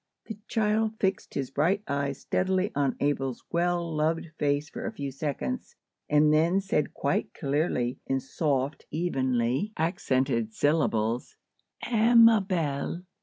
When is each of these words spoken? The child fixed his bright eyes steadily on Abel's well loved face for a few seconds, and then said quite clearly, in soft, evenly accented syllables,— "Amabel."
The 0.25 0.39
child 0.47 0.95
fixed 0.99 1.35
his 1.35 1.51
bright 1.51 1.83
eyes 1.87 2.21
steadily 2.21 2.71
on 2.73 2.95
Abel's 2.99 3.43
well 3.51 3.95
loved 3.95 4.31
face 4.39 4.67
for 4.67 4.87
a 4.87 4.91
few 4.91 5.11
seconds, 5.11 5.75
and 6.09 6.33
then 6.33 6.59
said 6.59 6.95
quite 6.95 7.35
clearly, 7.35 7.99
in 8.07 8.19
soft, 8.19 8.87
evenly 8.89 9.73
accented 9.77 10.55
syllables,— 10.55 11.35
"Amabel." 11.87 13.03